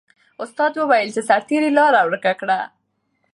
استاد 0.43 0.73
وویل 0.77 1.09
چې 1.15 1.21
سرتیري 1.29 1.69
لاره 1.77 2.01
ورکه 2.07 2.33
کړه. 2.39 2.59